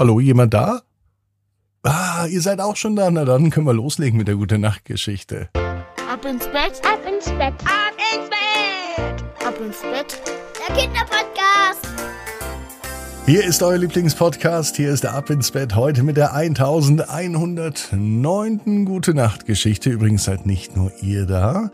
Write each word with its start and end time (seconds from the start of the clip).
Hallo, 0.00 0.18
jemand 0.18 0.52
da? 0.54 0.80
Ah, 1.82 2.26
ihr 2.26 2.40
seid 2.40 2.58
auch 2.58 2.76
schon 2.76 2.96
da. 2.96 3.10
Na 3.10 3.26
dann 3.26 3.50
können 3.50 3.66
wir 3.66 3.74
loslegen 3.74 4.16
mit 4.16 4.28
der 4.28 4.36
gute 4.36 4.56
Nachtgeschichte. 4.56 5.50
Ab 6.10 6.24
ins 6.24 6.46
Bett, 6.46 6.80
ab 6.86 7.00
ins 7.06 7.26
Bett, 7.26 7.52
ab 7.66 7.92
ins 8.14 8.30
Bett, 8.30 9.22
ab 9.46 9.60
ins 9.60 9.82
Bett. 9.82 10.18
Der 10.56 10.74
Kinderpodcast. 10.74 11.86
Hier 13.26 13.44
ist 13.44 13.62
euer 13.62 13.76
Lieblingspodcast. 13.76 14.76
Hier 14.76 14.90
ist 14.90 15.04
der 15.04 15.12
Ab 15.12 15.28
ins 15.28 15.50
Bett 15.50 15.76
heute 15.76 16.02
mit 16.02 16.16
der 16.16 16.32
1109. 16.32 18.86
Gute 18.86 19.12
Nachtgeschichte. 19.12 19.90
Übrigens 19.90 20.24
seid 20.24 20.46
nicht 20.46 20.76
nur 20.76 20.92
ihr 21.02 21.26
da 21.26 21.70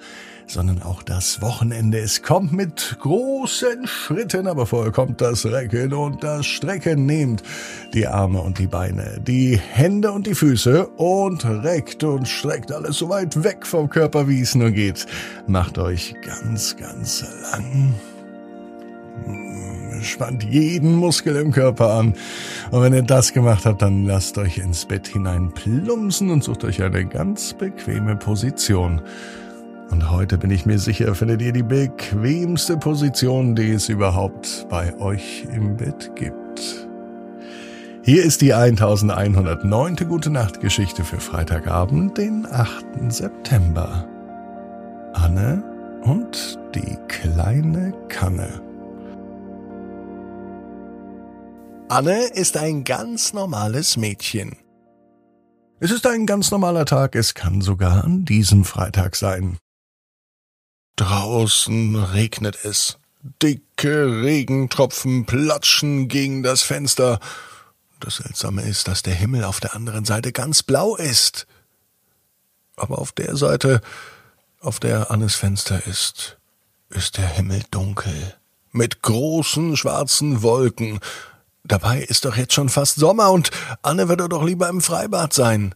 sondern 0.47 0.83
auch 0.83 1.03
das 1.03 1.43
Wochenende. 1.43 1.99
Es 1.99 2.23
kommt 2.23 2.53
mit 2.53 2.99
großen 3.01 3.87
Schritten, 3.87 4.47
aber 4.47 4.67
vorher 4.67 4.93
kommt 4.93 5.21
das 5.21 5.45
Recken 5.45 5.93
und 5.93 6.23
das 6.23 6.47
Strecken. 6.47 7.07
Nehmt 7.07 7.43
die 7.95 8.07
Arme 8.07 8.41
und 8.41 8.59
die 8.59 8.67
Beine, 8.67 9.21
die 9.27 9.59
Hände 9.59 10.13
und 10.13 10.27
die 10.27 10.35
Füße 10.35 10.87
und 10.87 11.45
reckt 11.45 12.05
und 12.05 12.29
streckt 12.29 12.73
alles 12.73 12.99
so 12.99 13.09
weit 13.09 13.43
weg 13.43 13.67
vom 13.67 13.89
Körper, 13.89 14.29
wie 14.29 14.41
es 14.41 14.55
nur 14.55 14.71
geht. 14.71 15.07
Macht 15.47 15.79
euch 15.79 16.15
ganz, 16.23 16.77
ganz 16.77 17.25
lang 17.53 17.95
spannt 20.03 20.45
jeden 20.45 20.95
Muskel 20.95 21.37
im 21.37 21.53
Körper 21.53 21.91
an. 21.95 22.15
Und 22.71 22.83
wenn 22.83 22.93
ihr 22.93 23.03
das 23.03 23.33
gemacht 23.33 23.67
habt, 23.67 23.83
dann 23.83 24.05
lasst 24.05 24.39
euch 24.39 24.59
ins 24.59 24.85
Bett 24.85 25.09
hinein 25.09 25.53
plumpsen 25.53 26.31
und 26.31 26.45
sucht 26.45 26.65
euch 26.65 26.83
eine 26.83 27.05
ganz 27.07 27.55
bequeme 27.55 28.17
Position. 28.17 29.01
Und 29.91 30.11
heute 30.11 30.39
bin 30.39 30.51
ich 30.51 30.67
mir 30.67 30.79
sicher, 30.79 31.15
findet 31.15 31.43
ihr 31.43 31.53
die 31.53 31.63
bequemste 31.63 32.77
Position, 32.77 33.55
die 33.55 33.73
es 33.73 33.89
überhaupt 33.89 34.67
bei 34.69 34.99
euch 34.99 35.47
im 35.53 35.77
Bett 35.77 36.11
gibt. 36.17 36.89
Hier 38.03 38.25
ist 38.25 38.41
die 38.41 38.55
1109. 38.55 39.97
Gute 40.09 40.31
Nacht 40.31 40.61
Geschichte 40.61 41.05
für 41.05 41.19
Freitagabend, 41.19 42.17
den 42.19 42.47
8. 42.47 42.85
September. 43.09 44.07
Anne 45.13 45.63
und 46.03 46.59
die 46.75 46.97
kleine 47.09 47.93
Kanne. 48.09 48.63
Anne 51.89 52.27
ist 52.35 52.57
ein 52.57 52.85
ganz 52.85 53.33
normales 53.33 53.97
Mädchen. 53.97 54.57
Es 55.79 55.91
ist 55.91 56.07
ein 56.07 56.27
ganz 56.27 56.51
normaler 56.51 56.85
Tag, 56.85 57.15
es 57.15 57.35
kann 57.35 57.61
sogar 57.61 58.05
an 58.05 58.25
diesem 58.25 58.65
Freitag 58.65 59.15
sein. 59.15 59.59
Draußen 60.97 61.95
regnet 61.97 62.65
es. 62.65 62.99
Dicke 63.43 64.23
Regentropfen 64.23 65.27
platschen 65.27 66.09
gegen 66.09 66.43
das 66.43 66.63
Fenster. 66.63 67.21
Das 68.01 68.17
Seltsame 68.17 68.63
ist, 68.63 68.89
dass 68.89 69.03
der 69.03 69.15
Himmel 69.15 69.45
auf 69.45 69.61
der 69.61 69.75
anderen 69.75 70.05
Seite 70.05 70.33
ganz 70.33 70.63
blau 70.63 70.97
ist. 70.97 71.47
Aber 72.77 72.99
auf 72.99 73.13
der 73.13 73.37
Seite, 73.37 73.81
auf 74.61 74.81
der 74.81 75.11
Annes 75.11 75.35
Fenster 75.35 75.87
ist, 75.87 76.39
ist 76.91 77.17
der 77.19 77.27
Himmel 77.27 77.63
dunkel. 77.71 78.35
Mit 78.73 79.03
großen 79.03 79.77
schwarzen 79.77 80.43
Wolken. 80.43 81.01
Dabei 81.65 82.01
ist 82.01 82.25
doch 82.25 82.37
jetzt 82.37 82.55
schon 82.55 82.69
fast 82.69 82.97
Sommer 82.97 83.31
und 83.33 83.51
Anne 83.83 84.09
würde 84.09 84.29
doch 84.29 84.45
lieber 84.45 84.69
im 84.69 84.81
Freibad 84.81 85.33
sein. 85.33 85.75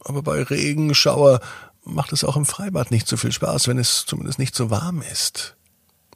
Aber 0.00 0.22
bei 0.22 0.42
Regenschauer 0.42 1.40
macht 1.86 2.12
es 2.12 2.24
auch 2.24 2.36
im 2.36 2.44
Freibad 2.44 2.90
nicht 2.90 3.08
so 3.08 3.16
viel 3.16 3.32
Spaß, 3.32 3.68
wenn 3.68 3.78
es 3.78 4.04
zumindest 4.06 4.38
nicht 4.38 4.54
so 4.54 4.70
warm 4.70 5.02
ist. 5.02 5.56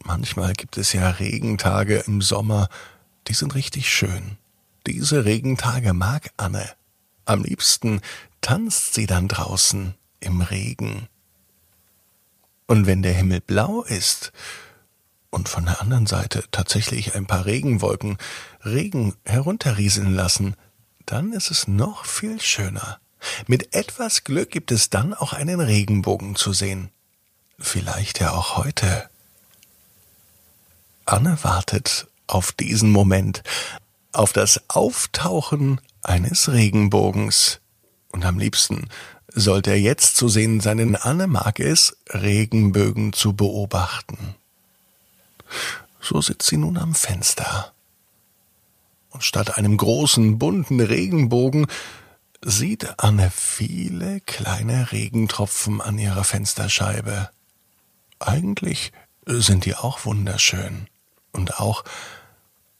Manchmal 0.05 0.55
gibt 0.55 0.77
es 0.77 0.93
ja 0.93 1.09
Regentage 1.11 1.99
im 2.07 2.21
Sommer, 2.21 2.69
die 3.29 3.35
sind 3.35 3.55
richtig 3.55 3.91
schön. 3.91 4.39
Diese 4.87 5.25
Regentage 5.25 5.93
mag 5.93 6.31
Anne. 6.37 6.69
Am 7.25 7.45
liebsten 7.45 8.01
tanzt 8.41 8.95
sie 8.95 9.07
dann 9.07 9.29
draußen 9.29 9.95
im 10.21 10.41
Regen. 10.41 11.09
Und 12.67 12.87
wenn 12.87 13.03
der 13.03 13.13
Himmel 13.13 13.41
blau 13.41 13.83
ist 13.83 14.33
und 15.31 15.49
von 15.49 15.67
der 15.67 15.81
anderen 15.81 16.07
Seite 16.07 16.45
tatsächlich 16.51 17.15
ein 17.15 17.27
paar 17.27 17.45
Regenwolken 17.45 18.17
Regen 18.65 19.15
herunterrieseln 19.25 20.15
lassen, 20.15 20.57
dann 21.05 21.33
ist 21.33 21.51
es 21.51 21.69
noch 21.69 22.05
viel 22.05 22.41
schöner. 22.41 23.01
Mit 23.47 23.75
etwas 23.75 24.25
Glück 24.25 24.51
gibt 24.51 24.73
es 24.73 24.91
dann 24.91 25.15
auch 25.15 25.33
einen 25.33 25.61
Regenbogen 25.61 26.37
zu 26.37 26.53
sehen. 26.53 26.91
Vielleicht 27.59 28.21
ja 28.21 28.33
auch 28.33 28.57
heute. 28.57 29.09
Anne 31.05 31.39
wartet 31.43 32.07
auf 32.27 32.53
diesen 32.53 32.91
Moment, 32.91 33.43
auf 34.13 34.33
das 34.33 34.63
Auftauchen 34.69 35.81
eines 36.03 36.51
Regenbogens. 36.51 37.61
Und 38.13 38.25
am 38.25 38.39
liebsten 38.39 38.89
sollte 39.33 39.71
er 39.71 39.81
jetzt 39.81 40.17
zu 40.17 40.29
sehen 40.29 40.61
sein, 40.61 40.79
denn 40.79 40.97
Anne 40.97 41.27
mag 41.27 41.61
es, 41.61 41.97
Regenbögen 42.09 43.13
zu 43.13 43.35
beobachten. 43.35 44.35
So 46.01 46.21
sitzt 46.21 46.49
sie 46.49 46.57
nun 46.57 46.77
am 46.77 46.95
Fenster. 46.95 47.73
Und 49.11 49.25
statt 49.25 49.59
einem 49.59 49.77
großen 49.77 50.39
bunten 50.39 50.81
Regenbogen 50.81 51.67
sieht 52.43 52.99
Anne 52.99 53.31
viele 53.35 54.21
kleine 54.21 54.93
Regentropfen 54.93 55.81
an 55.81 55.99
ihrer 55.99 56.25
Fensterscheibe. 56.25 57.31
Eigentlich 58.19 58.93
sind 59.27 59.65
die 59.65 59.75
auch 59.75 60.05
wunderschön 60.05 60.89
und 61.33 61.61
auch 61.61 61.85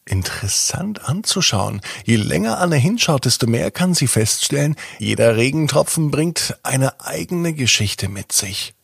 interessant 0.07 1.05
anzuschauen. 1.09 1.81
Je 2.05 2.17
länger 2.17 2.59
Anne 2.59 2.77
hinschaut, 2.77 3.27
desto 3.27 3.47
mehr 3.47 3.71
kann 3.71 3.95
sie 3.95 4.09
feststellen, 4.09 4.77
jeder 4.99 5.37
Regentropfen 5.37 6.11
bringt 6.11 6.59
eine 6.63 7.01
eigene 7.01 7.53
Geschichte 7.53 8.09
mit 8.09 8.33
sich. 8.33 8.75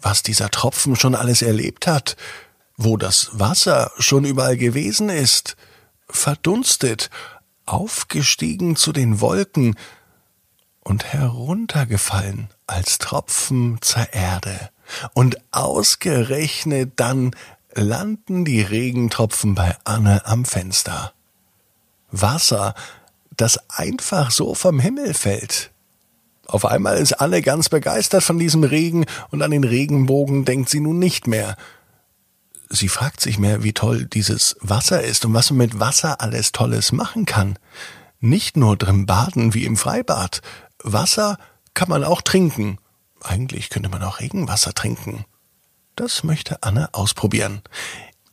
Was 0.00 0.22
dieser 0.22 0.50
Tropfen 0.50 0.96
schon 0.96 1.14
alles 1.14 1.42
erlebt 1.42 1.86
hat, 1.86 2.16
wo 2.76 2.96
das 2.96 3.30
Wasser 3.32 3.90
schon 3.98 4.24
überall 4.24 4.56
gewesen 4.56 5.08
ist, 5.08 5.56
verdunstet, 6.08 7.10
aufgestiegen 7.72 8.76
zu 8.76 8.92
den 8.92 9.20
Wolken 9.20 9.76
und 10.82 11.04
heruntergefallen 11.04 12.48
als 12.66 12.98
Tropfen 12.98 13.78
zur 13.80 14.12
Erde. 14.12 14.70
Und 15.12 15.36
ausgerechnet 15.52 16.92
dann 16.96 17.32
landen 17.74 18.44
die 18.44 18.62
Regentropfen 18.62 19.54
bei 19.54 19.76
Anne 19.84 20.24
am 20.24 20.44
Fenster. 20.44 21.12
Wasser, 22.10 22.74
das 23.36 23.60
einfach 23.68 24.30
so 24.30 24.54
vom 24.54 24.80
Himmel 24.80 25.14
fällt. 25.14 25.70
Auf 26.46 26.64
einmal 26.64 26.96
ist 26.96 27.12
Anne 27.12 27.42
ganz 27.42 27.68
begeistert 27.68 28.22
von 28.22 28.38
diesem 28.38 28.64
Regen 28.64 29.04
und 29.30 29.42
an 29.42 29.50
den 29.50 29.64
Regenbogen 29.64 30.46
denkt 30.46 30.70
sie 30.70 30.80
nun 30.80 30.98
nicht 30.98 31.26
mehr. 31.26 31.56
Sie 32.70 32.88
fragt 32.88 33.20
sich 33.20 33.38
mehr, 33.38 33.62
wie 33.62 33.72
toll 33.72 34.04
dieses 34.04 34.56
Wasser 34.60 35.02
ist 35.02 35.24
und 35.24 35.34
was 35.34 35.50
man 35.50 35.58
mit 35.58 35.80
Wasser 35.80 36.20
alles 36.20 36.52
Tolles 36.52 36.92
machen 36.92 37.24
kann. 37.24 37.58
Nicht 38.20 38.56
nur 38.56 38.76
drin 38.76 39.06
baden 39.06 39.54
wie 39.54 39.64
im 39.64 39.76
Freibad. 39.76 40.42
Wasser 40.82 41.38
kann 41.74 41.88
man 41.88 42.04
auch 42.04 42.20
trinken. 42.20 42.78
Eigentlich 43.22 43.70
könnte 43.70 43.88
man 43.88 44.02
auch 44.02 44.20
Regenwasser 44.20 44.74
trinken. 44.74 45.24
Das 45.96 46.24
möchte 46.24 46.62
Anne 46.62 46.90
ausprobieren. 46.92 47.62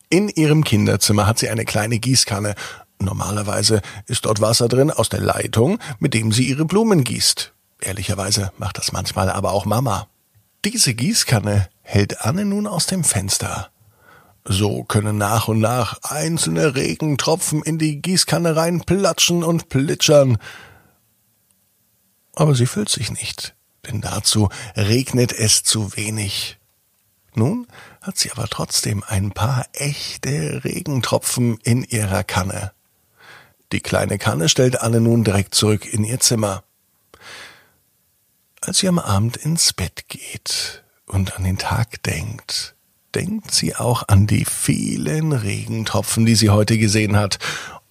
In 0.08 0.28
ihrem 0.28 0.64
Kinderzimmer 0.64 1.26
hat 1.26 1.38
sie 1.38 1.48
eine 1.48 1.64
kleine 1.64 1.98
Gießkanne. 1.98 2.54
Normalerweise 3.00 3.82
ist 4.06 4.26
dort 4.26 4.40
Wasser 4.40 4.68
drin 4.68 4.90
aus 4.90 5.08
der 5.08 5.20
Leitung, 5.20 5.78
mit 5.98 6.14
dem 6.14 6.30
sie 6.30 6.48
ihre 6.48 6.64
Blumen 6.64 7.04
gießt. 7.04 7.52
Ehrlicherweise 7.80 8.52
macht 8.58 8.78
das 8.78 8.92
manchmal 8.92 9.30
aber 9.30 9.52
auch 9.52 9.64
Mama. 9.64 10.06
Diese 10.64 10.94
Gießkanne 10.94 11.68
hält 11.82 12.22
Anne 12.22 12.44
nun 12.44 12.66
aus 12.66 12.86
dem 12.86 13.04
Fenster. 13.04 13.70
So 14.48 14.84
können 14.84 15.18
nach 15.18 15.48
und 15.48 15.58
nach 15.58 15.98
einzelne 16.04 16.76
Regentropfen 16.76 17.62
in 17.62 17.78
die 17.78 18.00
Gießkanne 18.00 18.54
reinplatschen 18.54 19.42
und 19.42 19.68
plitschern. 19.68 20.38
Aber 22.36 22.54
sie 22.54 22.66
füllt 22.66 22.88
sich 22.88 23.10
nicht, 23.10 23.56
denn 23.86 24.00
dazu 24.00 24.48
regnet 24.76 25.32
es 25.32 25.64
zu 25.64 25.96
wenig. 25.96 26.58
Nun 27.34 27.66
hat 28.00 28.18
sie 28.18 28.30
aber 28.30 28.46
trotzdem 28.46 29.02
ein 29.04 29.32
paar 29.32 29.66
echte 29.72 30.62
Regentropfen 30.62 31.58
in 31.64 31.82
ihrer 31.82 32.22
Kanne. 32.22 32.72
Die 33.72 33.80
kleine 33.80 34.16
Kanne 34.16 34.48
stellt 34.48 34.80
Anne 34.80 35.00
nun 35.00 35.24
direkt 35.24 35.56
zurück 35.56 35.92
in 35.92 36.04
ihr 36.04 36.20
Zimmer. 36.20 36.62
Als 38.60 38.78
sie 38.78 38.88
am 38.88 39.00
Abend 39.00 39.36
ins 39.36 39.72
Bett 39.72 40.08
geht 40.08 40.84
und 41.06 41.36
an 41.36 41.42
den 41.42 41.58
Tag 41.58 42.00
denkt, 42.04 42.75
denkt 43.14 43.52
sie 43.52 43.74
auch 43.74 44.04
an 44.08 44.26
die 44.26 44.44
vielen 44.44 45.32
Regentropfen, 45.32 46.26
die 46.26 46.34
sie 46.34 46.50
heute 46.50 46.78
gesehen 46.78 47.16
hat. 47.16 47.38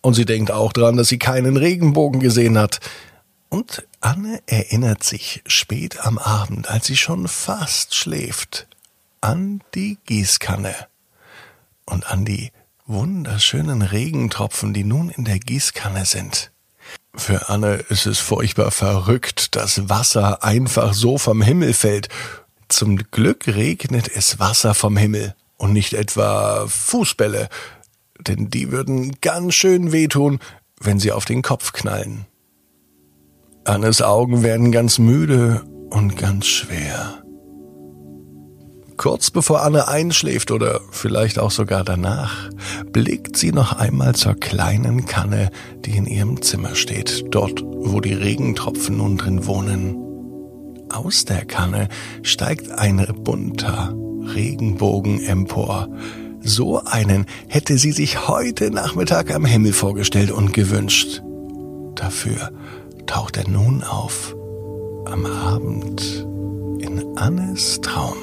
Und 0.01 0.13
sie 0.13 0.25
denkt 0.25 0.51
auch 0.51 0.71
daran, 0.73 0.97
dass 0.97 1.07
sie 1.07 1.17
keinen 1.17 1.57
Regenbogen 1.57 2.19
gesehen 2.19 2.57
hat. 2.57 2.79
Und 3.49 3.87
Anne 4.01 4.41
erinnert 4.45 5.03
sich 5.03 5.41
spät 5.47 6.05
am 6.05 6.17
Abend, 6.17 6.69
als 6.69 6.87
sie 6.87 6.97
schon 6.97 7.27
fast 7.27 7.95
schläft, 7.95 8.67
an 9.21 9.61
die 9.73 9.97
Gießkanne 10.05 10.75
und 11.85 12.05
an 12.11 12.25
die 12.25 12.51
wunderschönen 12.85 13.81
Regentropfen, 13.81 14.73
die 14.73 14.83
nun 14.83 15.09
in 15.09 15.25
der 15.25 15.39
Gießkanne 15.39 16.05
sind. 16.05 16.51
Für 17.15 17.49
Anne 17.49 17.75
ist 17.89 18.05
es 18.05 18.19
furchtbar 18.19 18.71
verrückt, 18.71 19.55
dass 19.55 19.89
Wasser 19.89 20.43
einfach 20.43 20.93
so 20.93 21.17
vom 21.17 21.41
Himmel 21.41 21.73
fällt. 21.73 22.09
Zum 22.67 22.97
Glück 23.11 23.47
regnet 23.47 24.09
es 24.13 24.39
Wasser 24.39 24.73
vom 24.73 24.97
Himmel 24.97 25.35
und 25.57 25.73
nicht 25.73 25.93
etwa 25.93 26.65
Fußbälle, 26.67 27.49
denn 28.19 28.49
die 28.49 28.71
würden 28.71 29.17
ganz 29.21 29.53
schön 29.53 29.91
wehtun, 29.91 30.39
wenn 30.79 30.99
sie 30.99 31.11
auf 31.11 31.25
den 31.25 31.41
Kopf 31.41 31.73
knallen. 31.73 32.25
Annes 33.65 34.01
Augen 34.01 34.43
werden 34.43 34.71
ganz 34.71 34.99
müde 34.99 35.63
und 35.89 36.17
ganz 36.17 36.47
schwer. 36.47 37.21
Kurz 38.97 39.29
bevor 39.29 39.61
Anne 39.61 39.87
einschläft 39.87 40.51
oder 40.51 40.79
vielleicht 40.91 41.37
auch 41.37 41.51
sogar 41.51 41.83
danach, 41.83 42.49
blickt 42.93 43.35
sie 43.35 43.51
noch 43.51 43.73
einmal 43.73 44.15
zur 44.15 44.35
kleinen 44.35 45.05
Kanne, 45.05 45.49
die 45.79 45.97
in 45.97 46.05
ihrem 46.05 46.41
Zimmer 46.41 46.75
steht, 46.75 47.25
dort, 47.31 47.61
wo 47.63 47.99
die 47.99 48.13
Regentropfen 48.13 48.97
nun 48.97 49.17
drin 49.17 49.45
wohnen. 49.45 50.04
Aus 50.95 51.25
der 51.25 51.43
Kanne 51.43 51.89
steigt 52.23 52.71
ein 52.71 53.05
bunter 53.25 53.93
Regenbogen 54.33 55.21
empor. 55.21 55.89
So 56.41 56.81
einen 56.85 57.25
hätte 57.49 57.77
sie 57.77 57.91
sich 57.91 58.29
heute 58.29 58.71
Nachmittag 58.71 59.35
am 59.35 59.43
Himmel 59.43 59.73
vorgestellt 59.73 60.31
und 60.31 60.53
gewünscht. 60.53 61.21
Dafür 61.95 62.53
taucht 63.07 63.35
er 63.35 63.49
nun 63.49 63.83
auf 63.83 64.37
am 65.03 65.25
Abend 65.25 66.25
in 66.79 67.17
Annes 67.17 67.81
Traum. 67.81 68.15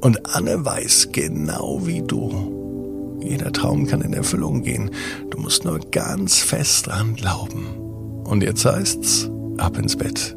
Und 0.00 0.36
Anne 0.36 0.64
weiß 0.64 1.08
genau 1.10 1.80
wie 1.84 2.02
du. 2.02 3.18
Jeder 3.20 3.52
Traum 3.52 3.88
kann 3.88 4.02
in 4.02 4.12
Erfüllung 4.12 4.62
gehen. 4.62 4.92
Du 5.30 5.38
musst 5.38 5.64
nur 5.64 5.80
ganz 5.90 6.38
fest 6.38 6.86
dran 6.86 7.16
glauben. 7.16 7.66
Und 8.22 8.44
jetzt 8.44 8.64
heißt's, 8.64 9.28
ab 9.58 9.76
ins 9.76 9.96
Bett. 9.96 10.36